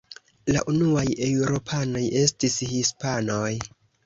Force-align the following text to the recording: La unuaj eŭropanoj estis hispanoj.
La 0.53 0.61
unuaj 0.71 1.03
eŭropanoj 1.25 2.03
estis 2.23 2.57
hispanoj. 2.73 3.53